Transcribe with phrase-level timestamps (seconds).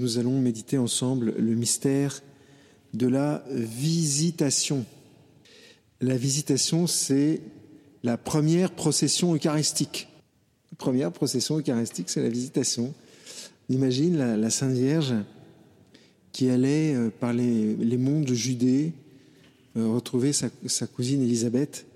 [0.00, 2.22] nous allons méditer ensemble le mystère
[2.94, 4.84] de la visitation.
[6.00, 7.40] La visitation, c'est
[8.02, 10.08] la première procession eucharistique.
[10.72, 12.94] La première procession eucharistique, c'est la visitation.
[13.68, 15.14] imagine la, Sainte Vierge
[16.32, 18.92] qui allait euh, par les, monts de Judée
[19.76, 21.86] euh, retrouver sa, cousine Élisabeth,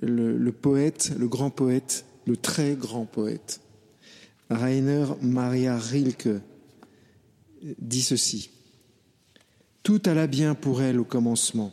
[0.00, 3.60] le, poète, le grand poète, le très grand poète,
[4.48, 6.40] Rainer Maria Rilke,
[7.78, 8.50] dit ceci.
[9.82, 11.72] Tout alla bien pour elle au commencement,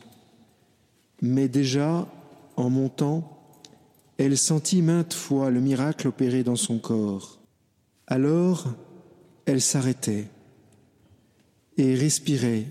[1.20, 2.08] mais déjà,
[2.56, 3.36] en montant,
[4.18, 7.38] elle sentit maintes fois le miracle opéré dans son corps.
[8.06, 8.66] Alors,
[9.44, 10.28] elle s'arrêtait
[11.76, 12.66] et respirait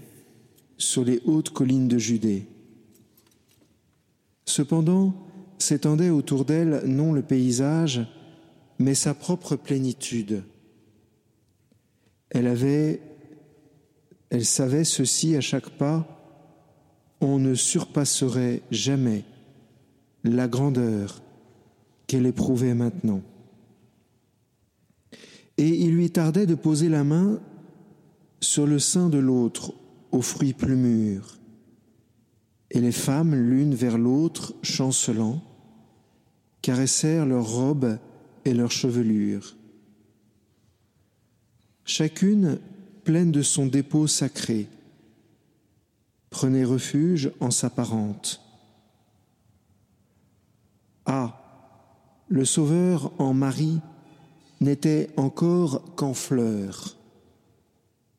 [0.77, 2.47] sur les hautes collines de Judée.
[4.45, 5.13] Cependant,
[5.57, 8.01] s'étendait autour d'elle non le paysage,
[8.79, 10.43] mais sa propre plénitude.
[12.35, 12.99] Elle avait,
[14.29, 16.05] elle savait ceci à chaque pas,
[17.21, 19.23] on ne surpasserait jamais
[20.25, 21.21] la grandeur
[22.07, 23.21] qu'elle éprouvait maintenant.
[25.55, 27.39] Et il lui tardait de poser la main
[28.41, 29.73] sur le sein de l'autre,
[30.11, 31.37] aux fruits plus mûrs.
[32.69, 35.41] Et les femmes, l'une vers l'autre, chancelant,
[36.61, 37.97] caressèrent leurs robes
[38.43, 39.55] et leurs chevelures.
[41.87, 42.59] Chacune,
[43.03, 44.67] pleine de son dépôt sacré,
[46.31, 48.41] prenait refuge en sa parente.
[51.05, 51.43] Ah,
[52.27, 53.79] le Sauveur en Marie
[54.61, 56.97] n'était encore qu'en fleurs.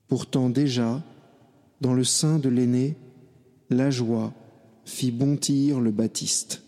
[0.07, 1.03] Pourtant déjà,
[1.81, 2.95] dans le sein de l'aîné,
[3.69, 4.33] la joie
[4.85, 6.63] fit bondir le Baptiste.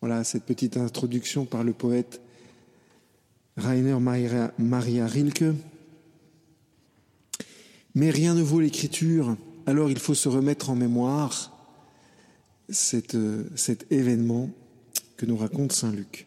[0.00, 2.22] Voilà cette petite introduction par le poète
[3.56, 5.54] Rainer Maria Rilke.
[7.94, 11.52] Mais rien ne vaut l'écriture, alors il faut se remettre en mémoire
[12.68, 13.16] cet
[13.90, 14.50] événement
[15.16, 16.26] que nous raconte Saint Luc.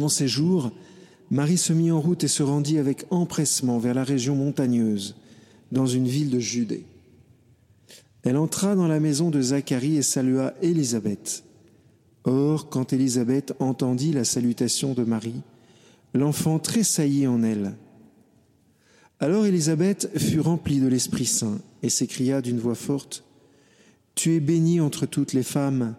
[0.00, 0.72] En ces jours,
[1.30, 5.16] Marie se mit en route et se rendit avec empressement vers la région montagneuse,
[5.72, 6.84] dans une ville de Judée.
[8.22, 11.42] Elle entra dans la maison de Zacharie et salua Élisabeth.
[12.24, 15.42] Or, quand Élisabeth entendit la salutation de Marie,
[16.14, 17.74] l'enfant tressaillit en elle.
[19.18, 23.24] Alors Élisabeth fut remplie de l'Esprit Saint et s'écria d'une voix forte,
[24.14, 25.94] Tu es bénie entre toutes les femmes,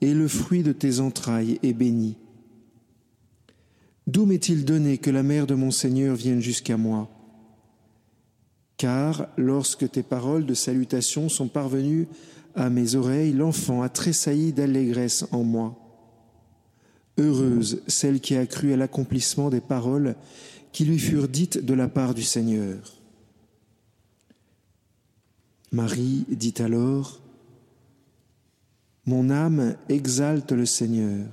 [0.00, 2.16] et le fruit de tes entrailles est béni.
[4.06, 7.08] D'où m'est-il donné que la mère de mon Seigneur vienne jusqu'à moi?
[8.76, 12.06] Car lorsque tes paroles de salutation sont parvenues
[12.56, 15.76] à mes oreilles, l'enfant a tressailli d'allégresse en moi.
[17.18, 20.16] Heureuse celle qui a cru à l'accomplissement des paroles
[20.72, 22.78] qui lui furent dites de la part du Seigneur.
[25.72, 27.20] Marie dit alors,
[29.04, 31.26] mon âme exalte le Seigneur,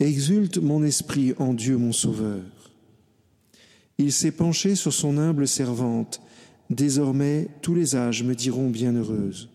[0.00, 2.42] exulte mon esprit en Dieu mon Sauveur.
[3.98, 6.20] Il s'est penché sur son humble servante,
[6.70, 9.48] désormais tous les âges me diront bienheureuse.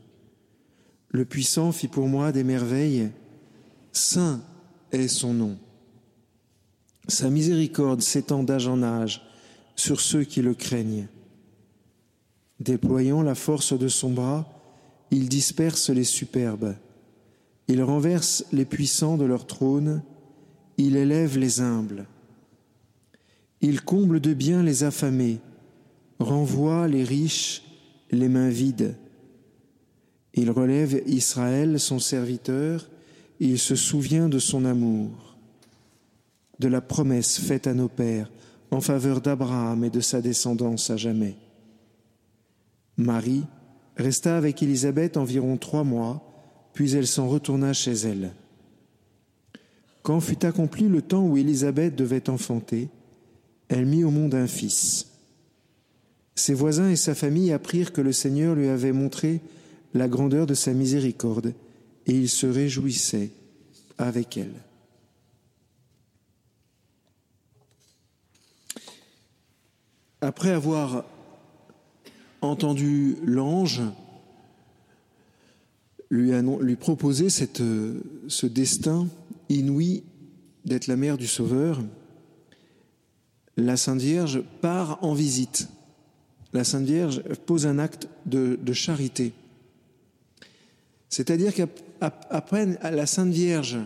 [1.14, 3.12] Le puissant fit pour moi des merveilles,
[3.92, 4.42] saint
[4.92, 5.60] est son nom.
[7.08, 9.22] Sa miséricorde s'étend d'âge en âge
[9.76, 11.08] sur ceux qui le craignent.
[12.60, 14.48] Déployant la force de son bras,
[15.12, 16.76] il disperse les superbes.
[17.68, 20.02] Il renverse les puissants de leur trône,
[20.78, 22.08] il élève les humbles.
[23.62, 25.40] Il comble de bien les affamés,
[26.18, 27.62] renvoie les riches
[28.10, 28.96] les mains vides.
[30.34, 32.90] Il relève Israël, son serviteur,
[33.40, 35.38] il se souvient de son amour,
[36.60, 38.32] de la promesse faite à nos pères
[38.72, 41.36] en faveur d'Abraham et de sa descendance à jamais.
[42.98, 43.44] Marie
[43.98, 46.24] resta avec Élisabeth environ trois mois,
[46.74, 48.32] puis elle s'en retourna chez elle.
[50.02, 52.90] Quand fut accompli le temps où Élisabeth devait enfanter,
[53.70, 55.08] elle mit au monde un fils.
[56.36, 59.42] Ses voisins et sa famille apprirent que le Seigneur lui avait montré
[59.94, 61.54] la grandeur de sa miséricorde,
[62.06, 63.32] et ils se réjouissaient
[63.98, 64.54] avec elle.
[70.22, 71.06] Après avoir
[72.42, 73.82] entendu l'ange
[76.10, 79.08] lui, proposer ce destin
[79.50, 80.04] inouï
[80.64, 81.82] d'être la mère du Sauveur,
[83.58, 85.68] la Sainte Vierge part en visite.
[86.54, 89.34] La Sainte Vierge pose un acte de, charité.
[91.14, 93.78] C'est-à-dire qu'après la Sainte Vierge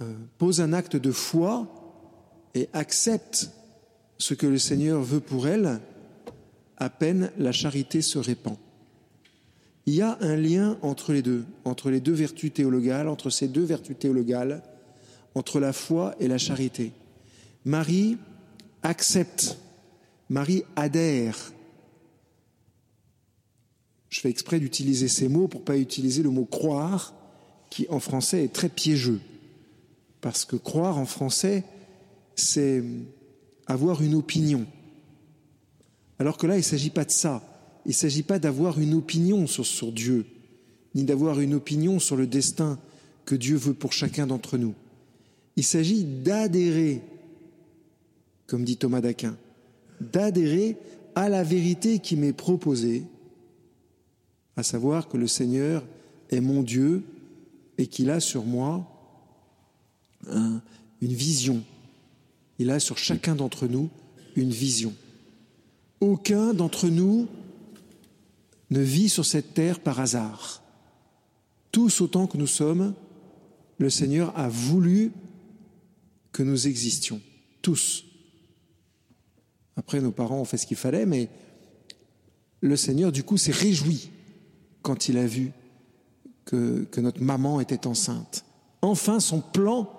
[0.00, 1.66] euh, pose un acte de foi
[2.54, 3.50] et accepte
[4.16, 5.80] ce que le Seigneur veut pour elle,
[6.76, 8.56] à peine la charité se répand.
[9.86, 13.48] Il y a un lien entre les deux, entre les deux vertus théologales, entre ces
[13.48, 14.62] deux vertus théologales,
[15.34, 16.92] entre la foi et la charité.
[17.64, 18.16] Marie
[18.84, 19.58] accepte,
[20.28, 21.50] Marie adhère.
[24.08, 27.14] Je fais exprès d'utiliser ces mots pour pas utiliser le mot croire,
[27.70, 29.20] qui en français est très piégeux.
[30.20, 31.64] Parce que croire en français,
[32.34, 32.82] c'est
[33.66, 34.66] avoir une opinion.
[36.18, 37.42] Alors que là, il ne s'agit pas de ça.
[37.84, 40.26] Il ne s'agit pas d'avoir une opinion sur Dieu,
[40.94, 42.78] ni d'avoir une opinion sur le destin
[43.24, 44.74] que Dieu veut pour chacun d'entre nous.
[45.56, 47.02] Il s'agit d'adhérer,
[48.46, 49.36] comme dit Thomas d'Aquin,
[50.00, 50.76] d'adhérer
[51.14, 53.04] à la vérité qui m'est proposée,
[54.56, 55.84] à savoir que le Seigneur
[56.30, 57.04] est mon Dieu
[57.78, 58.90] et qu'il a sur moi
[60.26, 61.62] une vision.
[62.58, 63.90] Il a sur chacun d'entre nous
[64.34, 64.94] une vision.
[66.00, 67.28] Aucun d'entre nous
[68.70, 70.62] ne vit sur cette terre par hasard.
[71.70, 72.94] Tous autant que nous sommes,
[73.78, 75.12] le Seigneur a voulu
[76.32, 77.20] que nous existions.
[77.60, 78.04] Tous.
[79.76, 81.28] Après, nos parents ont fait ce qu'il fallait, mais
[82.62, 84.10] le Seigneur, du coup, s'est réjoui
[84.86, 85.50] quand il a vu
[86.44, 88.44] que, notre maman était enceinte.
[88.82, 89.90] Enfin, son plan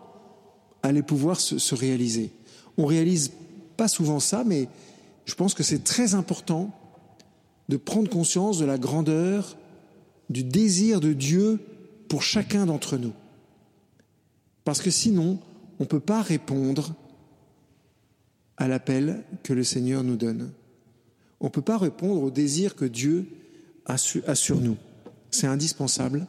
[0.82, 2.32] allait pouvoir se, se réaliser.
[2.78, 3.34] On réalise
[3.76, 4.70] pas souvent ça, mais
[5.26, 6.72] je pense que c'est très important
[7.68, 9.58] de prendre conscience de la grandeur,
[10.30, 11.60] du désir de Dieu
[12.08, 13.14] pour chacun d'entre nous.
[14.64, 15.38] Parce que sinon,
[15.80, 16.96] on ne peut pas répondre
[18.56, 20.54] à l'appel que le Seigneur nous donne.
[21.42, 23.28] On ne peut pas répondre au désir que Dieu
[23.88, 24.78] a, sur nous.
[25.32, 26.28] C'est indispensable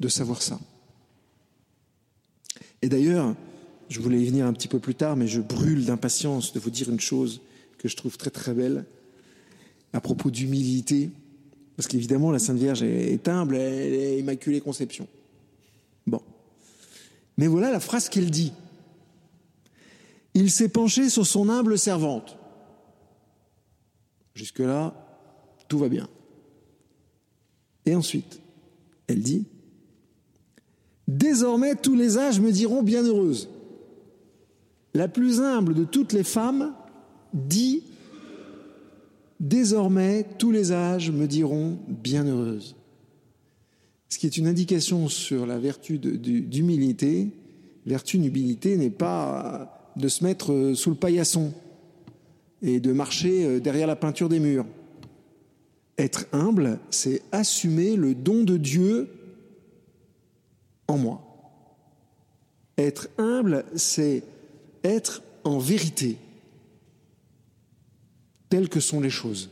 [0.00, 0.58] de savoir ça.
[2.82, 3.34] Et d'ailleurs,
[3.88, 6.70] je voulais y venir un petit peu plus tard, mais je brûle d'impatience de vous
[6.70, 7.40] dire une chose
[7.78, 8.84] que je trouve très très belle
[9.92, 11.10] à propos d'humilité,
[11.76, 15.06] parce qu'évidemment la Sainte Vierge est humble, elle est immaculée conception.
[16.06, 16.20] Bon.
[17.38, 18.52] Mais voilà la phrase qu'elle dit.
[20.34, 22.36] Il s'est penché sur son humble servante.
[24.34, 24.94] Jusque-là,
[25.68, 26.08] tout va bien.
[27.86, 28.40] Et ensuite,
[29.06, 29.46] elle dit,
[31.06, 33.50] Désormais tous les âges me diront bienheureuse.
[34.94, 36.72] La plus humble de toutes les femmes
[37.32, 37.82] dit
[39.40, 42.76] Désormais, tous les âges me diront bienheureuse.
[44.08, 47.28] Ce qui est une indication sur la vertu d'humilité.
[47.84, 51.52] Vertu d'humilité n'est pas de se mettre sous le paillasson
[52.62, 54.66] et de marcher derrière la peinture des murs.
[55.98, 59.08] Être humble, c'est assumer le don de Dieu
[60.88, 61.20] en moi.
[62.76, 64.24] Être humble, c'est
[64.82, 66.18] être en vérité
[68.48, 69.50] telles que sont les choses.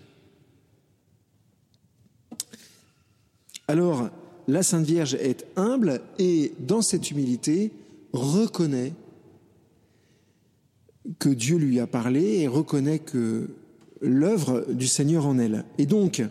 [3.68, 4.10] Alors,
[4.48, 7.72] la Sainte Vierge est humble et, dans cette humilité,
[8.12, 8.92] reconnaît
[11.18, 13.48] que Dieu lui a parlé et reconnaît que
[14.02, 15.64] l'œuvre du Seigneur en elle.
[15.78, 16.22] Et donc,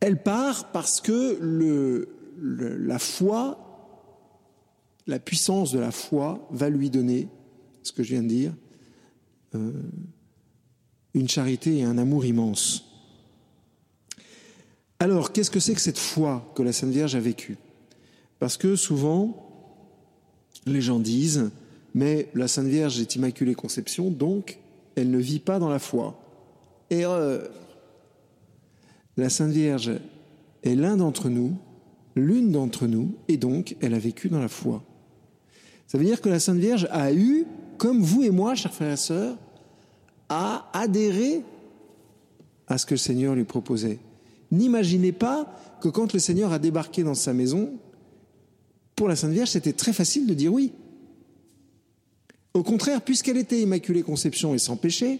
[0.00, 2.08] elle part parce que
[2.38, 3.58] la foi,
[5.06, 7.28] la puissance de la foi va lui donner,
[7.82, 8.54] ce que je viens de dire,
[9.54, 9.72] euh,
[11.14, 12.84] une charité et un amour immense.
[14.98, 17.58] Alors, qu'est-ce que c'est que cette foi que la Sainte Vierge a vécue?
[18.38, 19.44] Parce que souvent,
[20.66, 21.50] les gens disent,
[21.94, 24.58] mais la Sainte Vierge est Immaculée Conception, donc
[24.96, 26.20] elle ne vit pas dans la foi.
[26.90, 27.50] Erreur.
[29.16, 29.92] La Sainte Vierge
[30.62, 31.56] est l'un d'entre nous,
[32.16, 34.82] l'une d'entre nous, et donc elle a vécu dans la foi.
[35.86, 37.46] Ça veut dire que la Sainte Vierge a eu,
[37.78, 39.36] comme vous et moi, chers frères et sœurs,
[40.28, 41.42] à adhérer
[42.66, 43.98] à ce que le Seigneur lui proposait.
[44.50, 47.74] N'imaginez pas que quand le Seigneur a débarqué dans sa maison,
[48.96, 50.72] pour la Sainte Vierge, c'était très facile de dire oui.
[52.54, 55.18] Au contraire, puisqu'elle était Immaculée Conception et sans péché,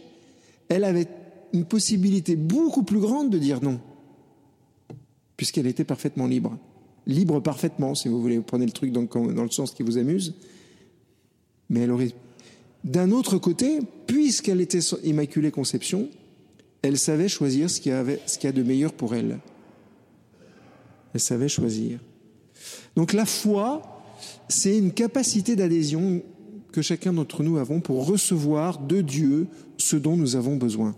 [0.69, 1.09] elle avait
[1.53, 3.81] une possibilité beaucoup plus grande de dire non,
[5.37, 6.57] puisqu'elle était parfaitement libre.
[7.07, 9.03] Libre parfaitement, si vous voulez, vous prenez le truc dans,
[9.43, 10.35] le sens qui vous amuse,
[11.69, 12.13] mais elle aurait
[12.85, 16.09] d'un autre côté, puisqu'elle était Immaculée Conception,
[16.83, 19.39] elle savait choisir ce ce qu'il y a de meilleur pour elle.
[21.15, 21.99] Elle savait choisir.
[22.95, 24.05] Donc la foi,
[24.49, 26.23] c'est une capacité d'adhésion
[26.75, 29.47] que chacun d'entre nous avons pour recevoir de Dieu
[29.79, 30.97] ce dont nous avons besoin.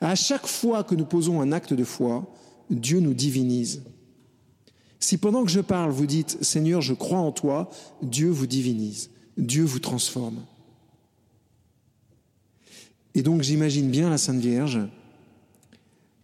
[0.00, 2.32] À chaque fois que nous posons un acte de foi,
[2.70, 3.82] Dieu nous divinise.
[5.00, 7.68] Si pendant que je parle, vous dites Seigneur, je crois en toi,
[8.00, 10.44] Dieu vous divinise, Dieu vous transforme.
[13.16, 14.78] Et donc j'imagine bien la Sainte Vierge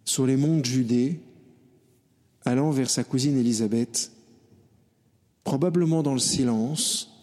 [0.04, 1.18] sur les monts de Judée,
[2.44, 4.12] allant vers sa cousine Élisabeth,
[5.42, 7.15] probablement dans le silence,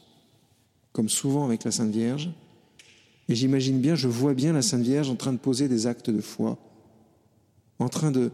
[0.93, 2.31] comme souvent avec la Sainte Vierge,
[3.29, 6.09] et j'imagine bien, je vois bien la Sainte Vierge en train de poser des actes
[6.09, 6.57] de foi,
[7.79, 8.31] en train de,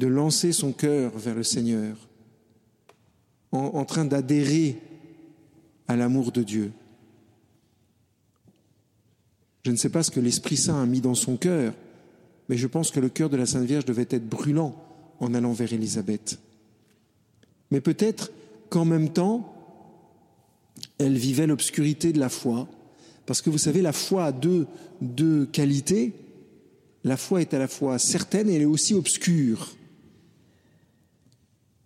[0.00, 1.96] lancer son cœur vers le Seigneur,
[3.50, 4.78] en, en train d'adhérer
[5.88, 6.72] à l'amour de Dieu.
[9.64, 11.74] Je ne sais pas ce que l'Esprit Saint a mis dans son cœur,
[12.48, 14.74] mais je pense que le cœur de la Sainte Vierge devait être brûlant
[15.20, 16.38] en allant vers Élisabeth.
[17.70, 18.30] Mais peut-être
[18.70, 19.57] qu'en même temps,
[20.98, 22.68] elle vivait l'obscurité de la foi,
[23.28, 24.66] parce que vous savez, la foi a deux,
[25.52, 26.14] qualités.
[27.04, 29.76] La foi est à la fois certaine et elle est aussi obscure.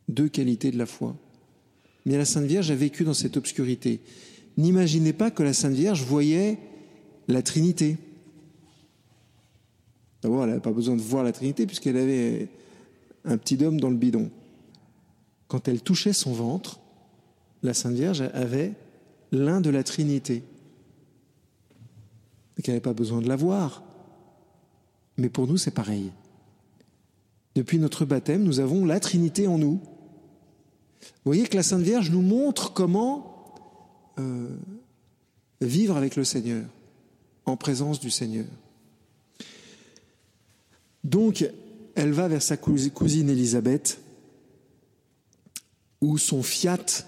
[0.09, 1.17] Deux qualités de la foi.
[2.07, 4.01] Mais la Sainte Vierge a vécu dans cette obscurité.
[4.57, 6.59] N'imaginez pas que la Sainte Vierge voyait
[7.27, 7.97] la Trinité.
[10.23, 12.49] D'abord, elle n'avait pas besoin de voir la Trinité puisqu'elle avait
[13.25, 14.31] un petit homme dans le bidon.
[15.49, 16.79] Quand elle touchait son ventre,
[17.65, 18.75] la Sainte Vierge avait
[19.33, 20.45] l'un de la Trinité.
[22.59, 23.83] Et n'avait pas besoin de la voir.
[25.17, 26.13] Mais pour nous, c'est pareil.
[27.55, 29.81] Depuis notre baptême, nous avons la Trinité en nous.
[31.03, 33.55] Vous voyez que la Sainte Vierge nous montre comment
[34.19, 34.49] euh,
[35.61, 36.65] vivre avec le Seigneur,
[37.45, 38.47] en présence du Seigneur.
[41.05, 41.49] Donc,
[41.95, 44.01] elle va vers sa cousine Élisabeth,
[46.01, 47.07] où son fiat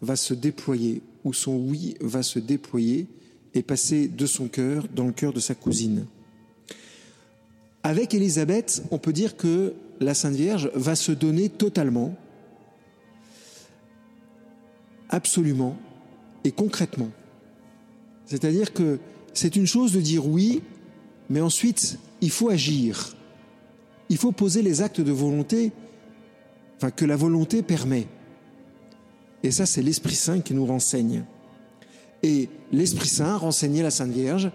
[0.00, 3.06] va se déployer, où son oui va se déployer
[3.54, 6.06] et passer de son cœur dans le cœur de sa cousine.
[7.82, 12.14] Avec Élisabeth, on peut dire que la Sainte Vierge va se donner totalement,
[15.08, 15.76] absolument
[16.44, 17.10] et concrètement.
[18.26, 18.98] C'est-à-dire que
[19.34, 20.62] c'est une chose de dire oui,
[21.28, 23.16] mais ensuite, il faut agir.
[24.08, 25.72] Il faut poser les actes de volonté
[26.76, 28.06] enfin, que la volonté permet.
[29.42, 31.24] Et ça, c'est l'Esprit Saint qui nous renseigne.
[32.22, 34.50] Et l'Esprit Saint renseignait la Sainte Vierge.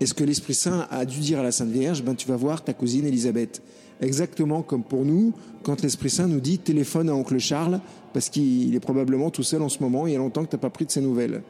[0.00, 2.36] Et ce que l'Esprit Saint a dû dire à la Sainte Vierge, ben, tu vas
[2.36, 3.62] voir ta cousine Élisabeth.
[4.00, 7.80] Exactement comme pour nous, quand l'Esprit Saint nous dit téléphone à oncle Charles,
[8.14, 10.56] parce qu'il est probablement tout seul en ce moment, il y a longtemps que tu
[10.56, 11.42] n'as pas pris de ses nouvelles.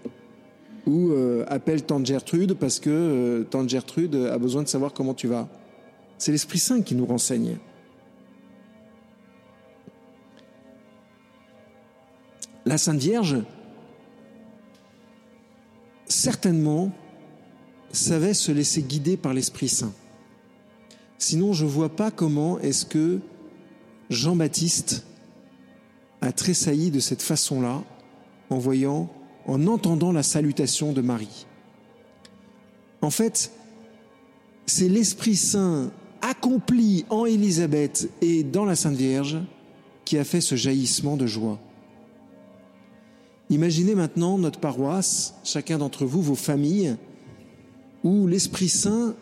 [0.86, 5.14] Ou euh, appelle tante Gertrude, parce que euh, tante Gertrude a besoin de savoir comment
[5.14, 5.48] tu vas.
[6.18, 7.56] C'est l'Esprit Saint qui nous renseigne.
[12.70, 13.36] La Sainte Vierge,
[16.06, 16.92] certainement,
[17.90, 19.92] savait se laisser guider par l'Esprit Saint.
[21.18, 23.18] Sinon, je ne vois pas comment est-ce que
[24.08, 25.04] Jean-Baptiste
[26.20, 27.82] a tressailli de cette façon-là
[28.50, 29.10] en voyant,
[29.46, 31.46] en entendant la salutation de Marie.
[33.02, 33.50] En fait,
[34.66, 35.90] c'est l'Esprit Saint
[36.22, 39.38] accompli en Élisabeth et dans la Sainte Vierge
[40.04, 41.58] qui a fait ce jaillissement de joie.
[43.50, 46.96] Imaginez maintenant notre paroisse, chacun d'entre vous, vos familles,
[48.04, 49.16] où l'Esprit Saint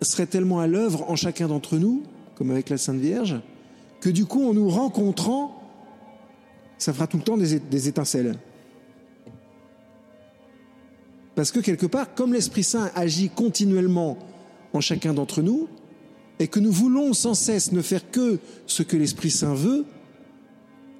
[0.00, 2.02] serait tellement à l'œuvre en chacun d'entre nous,
[2.34, 3.40] comme avec la Sainte Vierge,
[4.00, 5.62] que du coup, en nous rencontrant,
[6.78, 8.38] ça fera tout le temps des, étincelles.
[11.34, 14.16] Parce que quelque part, comme l'Esprit Saint agit continuellement
[14.72, 15.68] en chacun d'entre nous,
[16.38, 19.84] et que nous voulons sans cesse ne faire que ce que l'Esprit Saint veut,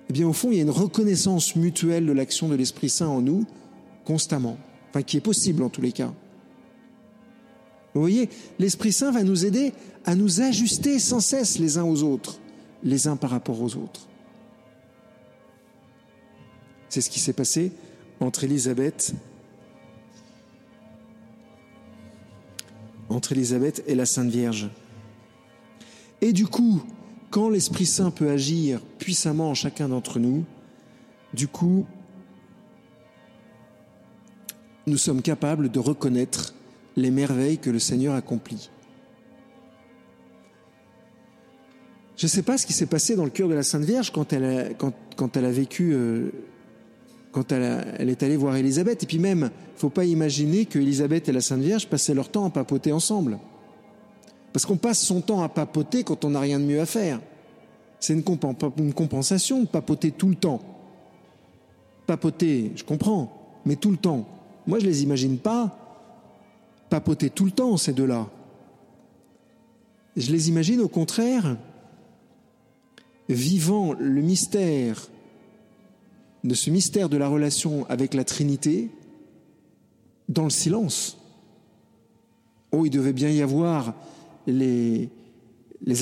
[0.09, 3.09] eh bien, au fond, il y a une reconnaissance mutuelle de l'action de l'Esprit Saint
[3.09, 3.47] en nous,
[4.05, 4.59] constamment,
[4.91, 6.13] enfin, qui est possible en tous les cas.
[7.95, 9.73] Vous voyez, l'Esprit Saint va nous aider
[10.05, 12.39] à nous ajuster sans cesse les uns aux autres,
[12.83, 14.09] les uns par rapport aux autres.
[16.89, 17.73] C'est ce qui s'est passé
[18.21, 19.15] entre Élisabeth,
[23.09, 24.71] entre Élisabeth et la Sainte Vierge.
[26.21, 26.83] Et du coup,
[27.35, 30.45] quand l'Esprit Saint peut agir puissamment en chacun d'entre nous,
[31.33, 31.85] du coup,
[34.87, 36.55] nous sommes capables de reconnaître
[36.95, 38.71] les merveilles que le Seigneur accomplit.
[42.17, 44.13] Je ne sais pas ce qui s'est passé dans le cœur de la Sainte Vierge
[44.13, 46.31] quand elle a, vécu, euh,
[47.33, 49.03] quand elle, elle, est allée voir Élisabeth.
[49.03, 52.15] Et puis même, il ne faut pas imaginer que Élisabeth et la Sainte Vierge passaient
[52.15, 53.41] leur temps à papoter ensemble.
[54.55, 57.21] Parce qu'on passe son temps à papoter quand on n'a rien de mieux à faire.
[57.99, 60.63] C'est une, compensation de papoter tout le temps.
[62.07, 64.29] Papoter, je comprends, mais tout le temps.
[64.69, 65.77] Moi, je ne les imagine pas
[66.89, 68.29] papoter tout le temps, ces deux-là.
[70.17, 71.57] Je les imagine au contraire
[73.29, 75.09] vivant le mystère
[76.45, 78.89] de ce mystère de la relation avec la Trinité
[80.29, 81.19] dans le silence
[82.71, 83.95] Oh, il devait bien y avoir
[84.47, 85.11] les,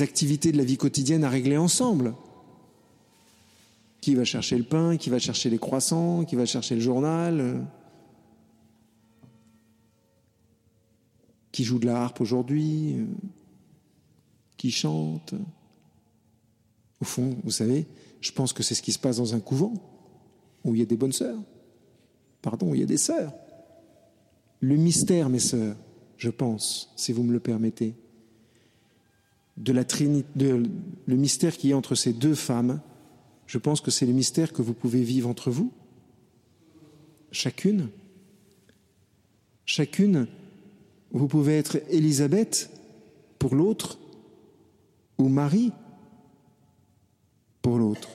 [0.01, 2.15] activités de la vie quotidienne à régler ensemble.
[4.01, 7.65] Qui va chercher le pain, qui va chercher les croissants, qui va chercher le journal,
[11.53, 12.97] qui joue de la harpe aujourd'hui,
[14.57, 15.33] qui chante.
[16.99, 17.85] Au fond, vous savez,
[18.19, 19.73] je pense que c'est ce qui se passe dans un couvent
[20.63, 21.39] où il y a des bonnes sœurs.
[22.41, 23.33] Pardon, où il y a des sœurs.
[24.59, 25.75] Le mystère, mes sœurs,
[26.17, 27.95] je pense, si vous me le permettez,
[29.57, 30.63] de la Trinité, de,
[31.05, 32.81] le mystère qui est entre ces deux femmes,
[33.45, 35.71] je pense que c'est le mystère que vous pouvez vivre entre vous,
[37.31, 37.89] chacune.
[39.65, 40.27] Chacune,
[41.11, 42.69] vous pouvez être Élisabeth
[43.39, 43.97] pour l'autre
[45.17, 45.71] ou Marie
[47.61, 48.09] pour l'autre.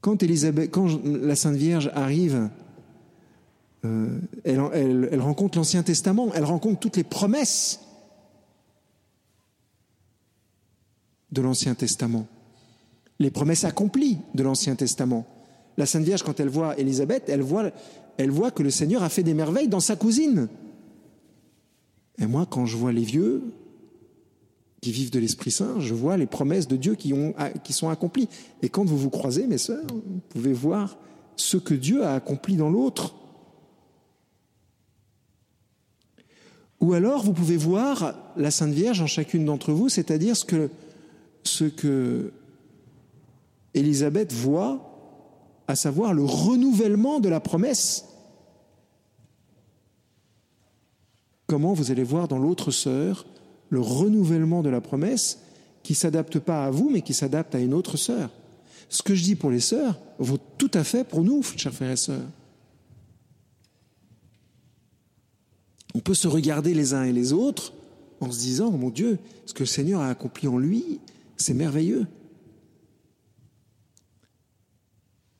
[0.00, 2.50] Quand, la Sainte Vierge arrive
[3.84, 7.80] euh, elle, rencontre l'Ancien Testament, elle rencontre toutes les promesses
[11.32, 12.26] de l'Ancien Testament,
[13.18, 15.26] les promesses accomplies de l'Ancien Testament.
[15.76, 17.70] La Sainte Vierge, quand elle voit Élisabeth, elle voit,
[18.18, 20.48] elle voit que le Seigneur a fait des merveilles dans sa cousine.
[22.18, 23.42] Et moi, quand je vois les vieux
[24.82, 27.34] qui vivent de l'Esprit Saint, je vois les promesses de Dieu qui, ont,
[27.64, 28.28] qui sont accomplies.
[28.62, 30.98] Et quand vous vous croisez, mes sœurs, vous pouvez voir
[31.36, 33.14] ce que Dieu a accompli dans l'autre.
[36.80, 40.68] Ou alors, vous pouvez voir la Sainte Vierge en chacune d'entre vous, c'est-à-dire ce que,
[41.44, 42.32] ce que
[43.74, 44.88] Élisabeth voit,
[45.68, 48.06] à savoir le renouvellement de la promesse.
[51.46, 53.26] Comment vous allez voir dans l'autre sœur
[53.70, 55.38] le renouvellement de la promesse
[55.82, 58.30] qui s'adapte pas à vous, mais qui s'adapte à une autre sœur?
[58.88, 61.92] Ce que je dis pour les sœurs vaut tout à fait pour nous, chers frères
[61.92, 62.28] et sœurs.
[65.94, 67.72] On peut se regarder les uns et les autres
[68.20, 71.00] en se disant, mon Dieu, ce que le Seigneur a accompli en lui,
[71.36, 72.06] c'est merveilleux.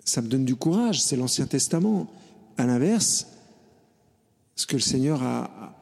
[0.05, 2.11] Ça me donne du courage, c'est l'Ancien Testament.
[2.59, 3.29] À l'inverse,
[4.57, 5.75] ce que le Seigneur a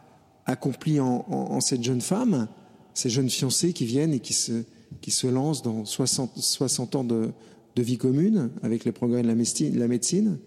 [0.47, 2.49] accompli en, cette jeune femme,
[2.95, 7.31] ces jeunes fiancés qui viennent et qui se, lancent dans 60, 60 ans de,
[7.77, 9.35] de, vie commune avec les progrès de la
[9.89, 10.39] médecine,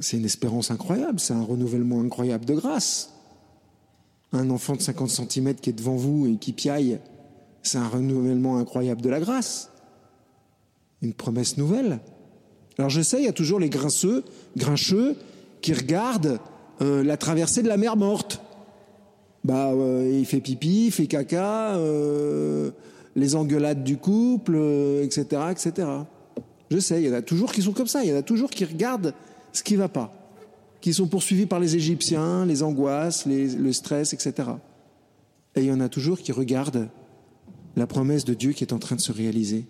[0.00, 3.12] c'est une espérance incroyable, c'est un renouvellement incroyable de grâce.
[4.32, 6.98] Un enfant de 50 cm qui est devant vous et qui piaille,
[7.66, 9.70] c'est un renouvellement incroyable de la grâce.
[11.02, 12.00] Une promesse nouvelle.
[12.78, 14.24] Alors je sais, il y a toujours les grinceux,
[14.56, 15.16] grincheux,
[15.60, 16.38] qui regardent
[16.82, 18.40] euh, la traversée de la mer morte.
[19.44, 22.70] Bah, euh, il fait pipi, il fait caca, euh,
[23.14, 24.56] les engueulades du couple,
[25.02, 25.88] etc., etc.
[26.70, 28.22] Je sais, il y en a toujours qui sont comme ça, il y en a
[28.22, 29.14] toujours qui regardent
[29.52, 30.12] ce qui ne va pas,
[30.80, 34.50] qui sont poursuivis par les Égyptiens, les angoisses, le stress, etc.
[35.54, 36.88] Et il y en a toujours qui regardent
[37.76, 39.66] la promesse de Dieu qui est en train de se réaliser.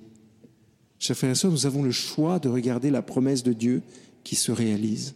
[0.98, 3.82] Chers frères et sœurs, nous avons le choix de regarder la promesse de Dieu
[4.24, 5.14] qui se réalise.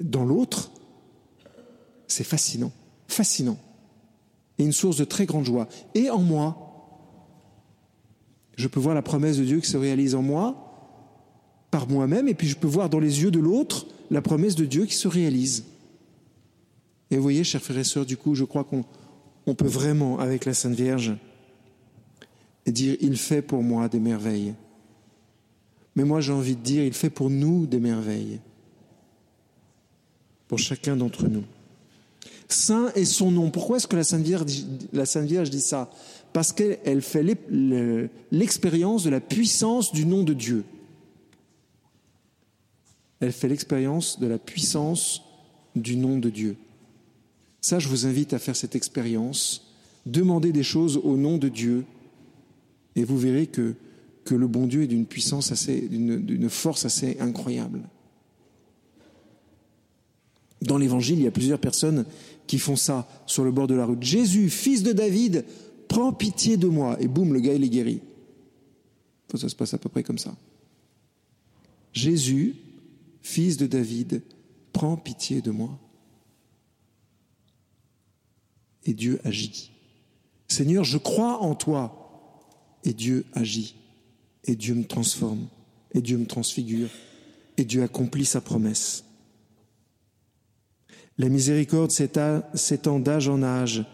[0.00, 0.70] Dans l'autre,
[2.06, 2.72] c'est fascinant,
[3.08, 3.58] fascinant,
[4.58, 5.68] et une source de très grande joie.
[5.94, 6.66] Et en moi,
[8.56, 10.66] je peux voir la promesse de Dieu qui se réalise en moi,
[11.70, 14.64] par moi-même, et puis je peux voir dans les yeux de l'autre la promesse de
[14.64, 15.64] Dieu qui se réalise.
[17.10, 18.84] Et vous voyez, chers frères et sœurs, du coup, je crois qu'on
[19.54, 21.16] peut vraiment, avec la Sainte Vierge,
[22.66, 24.54] dire, il fait pour moi des merveilles.
[25.96, 28.38] Mais moi, j'ai envie de dire, il fait pour nous des merveilles.
[30.46, 31.44] Pour chacun d'entre nous.
[32.48, 33.50] Saint est son nom.
[33.50, 34.44] Pourquoi est-ce que la Sainte Vierge,
[34.92, 35.90] la Sainte Vierge dit ça?
[36.32, 37.24] Parce qu'elle fait
[38.30, 40.64] l'expérience de la puissance du nom de Dieu
[43.20, 45.22] elle fait l'expérience de la puissance
[45.76, 46.56] du nom de Dieu.
[47.60, 49.74] Ça, je vous invite à faire cette expérience,
[50.06, 51.84] demandez des choses au nom de Dieu,
[52.96, 53.74] et vous verrez que,
[54.30, 57.80] le bon Dieu est d'une puissance assez, d'une force assez incroyable.
[60.62, 62.04] Dans l'évangile, il y a plusieurs personnes
[62.46, 64.00] qui font ça sur le bord de la route.
[64.04, 65.44] Jésus, fils de David,
[65.88, 66.96] prends pitié de moi.
[67.00, 68.02] Et boum, le gars, est guéri.
[69.34, 70.36] Ça se passe à peu près comme ça.
[71.92, 72.54] Jésus,
[73.22, 74.22] Fils de David,
[74.72, 75.78] prends pitié de moi.
[78.84, 79.70] Et Dieu agit.
[80.48, 81.96] Seigneur, je crois en toi.
[82.84, 83.76] Et Dieu agit.
[84.44, 85.46] Et Dieu me transforme.
[85.92, 86.88] Et Dieu me transfigure.
[87.56, 89.04] Et Dieu accomplit sa promesse.
[91.18, 93.84] La miséricorde s'étend d'âge en âge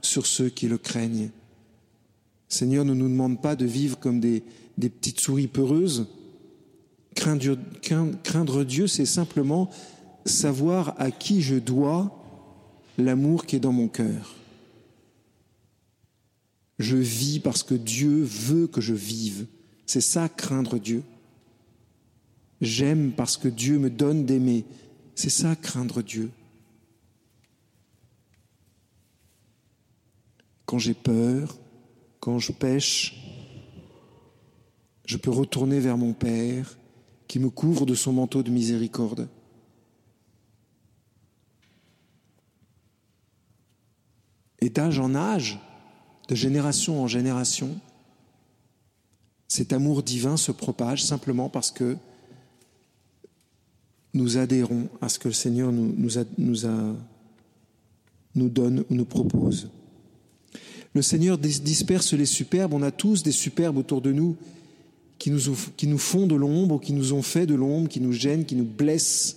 [0.00, 1.30] sur ceux qui le craignent.
[2.48, 4.44] Seigneur ne nous demande pas de vivre comme des,
[4.78, 6.06] des petites souris peureuses,
[7.16, 9.70] Craindre Dieu, c'est simplement
[10.26, 12.22] savoir à qui je dois
[12.98, 14.34] l'amour qui est dans mon cœur.
[16.78, 19.46] Je vis parce que Dieu veut que je vive.
[19.86, 21.02] C'est ça craindre Dieu.
[22.60, 24.64] J'aime parce que Dieu me donne d'aimer.
[25.14, 26.30] C'est ça craindre Dieu.
[30.66, 31.56] Quand j'ai peur,
[32.20, 33.14] quand je pêche,
[35.06, 36.76] je peux retourner vers mon Père
[37.28, 39.28] qui me couvre de son manteau de miséricorde.
[44.60, 45.58] Et d'âge en âge,
[46.28, 47.78] de génération en génération,
[49.48, 51.96] cet amour divin se propage simplement parce que
[54.14, 56.54] nous adhérons à ce que le Seigneur nous, nous,
[58.34, 59.68] nous donne ou nous propose.
[60.94, 64.36] Le Seigneur disperse les superbes, on a tous des superbes autour de nous
[65.18, 65.40] qui nous,
[65.76, 68.56] qui nous font de l'ombre, qui nous ont fait de l'ombre, qui nous gênent, qui
[68.56, 69.36] nous blessent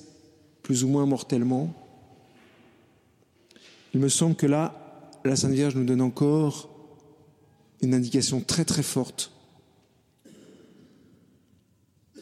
[0.63, 1.73] plus ou moins mortellement.
[3.93, 4.88] Il me semble que là,
[5.29, 6.75] la Sainte Vierge nous donne encore
[7.81, 9.31] une indication très très forte.
[12.15, 12.21] Vous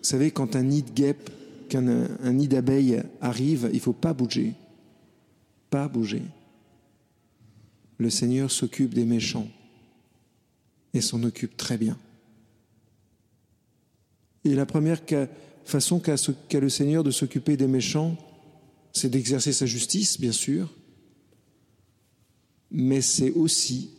[0.00, 1.28] savez, quand un nid de guêpe,
[1.68, 4.54] qu'un un nid d'abeilles arrive, il ne faut pas bouger.
[5.68, 6.22] Pas bouger.
[7.98, 9.48] Le Seigneur s'occupe des méchants
[10.94, 11.98] et s'en occupe très bien.
[14.44, 15.02] Et la première
[15.66, 16.16] façon qu'a
[16.58, 18.16] le Seigneur de s'occuper des méchants,
[18.94, 20.74] c'est d'exercer sa justice, bien sûr,
[22.72, 23.90] mais c'est aussi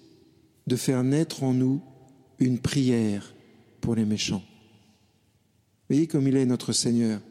[0.65, 1.81] de faire naître en nous
[2.39, 3.33] une prière
[3.79, 4.43] pour les méchants.
[5.89, 7.21] Voyez comme il est notre Seigneur.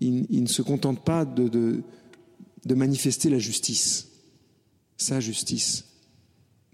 [0.00, 1.82] Il, ne se contente pas de,
[2.64, 4.08] de manifester la justice,
[4.96, 5.84] sa justice,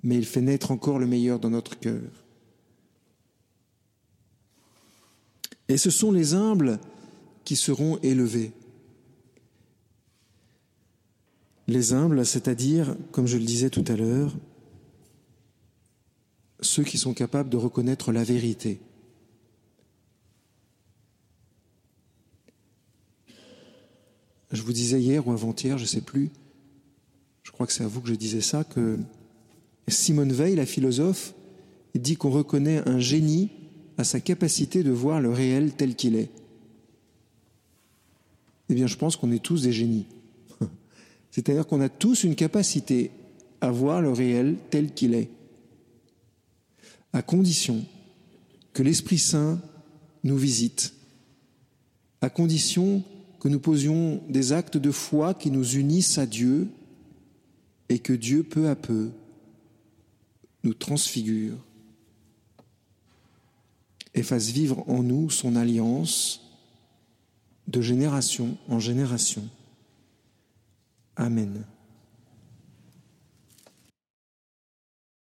[0.03, 2.03] mais il fait naître encore le meilleur dans notre cœur.
[5.69, 6.79] Et ce sont les humbles
[7.45, 8.53] qui seront élevés.
[11.67, 14.35] Les humbles, c'est-à-dire, comme je le disais tout à l'heure,
[16.61, 18.81] ceux qui sont capables de reconnaître la vérité.
[24.51, 26.31] Je vous disais hier ou avant-hier, je ne sais plus,
[27.43, 28.99] je crois que c'est à vous que je disais ça, que
[29.89, 31.35] Simone Veil, la philosophe,
[31.95, 33.51] dit qu'on reconnaît un génie
[33.99, 36.31] à sa capacité de voir le réel tel qu'il est.
[38.69, 40.07] Eh bien, je pense qu'on est tous des génies.
[41.35, 43.11] C'est-à-dire qu'on a tous une capacité
[43.61, 45.31] à voir le réel tel qu'il est,
[47.13, 47.85] à condition
[48.73, 49.61] que l'Esprit Saint
[50.23, 50.95] nous visite,
[52.21, 53.03] à condition
[53.41, 56.69] que nous posions des actes de foi qui nous unissent à Dieu
[57.89, 59.11] et que Dieu, peu à peu,
[60.63, 61.57] nous transfigure
[64.15, 66.43] et fasse vivre en nous son alliance
[67.67, 69.43] de génération en génération.
[71.19, 71.74] Amen.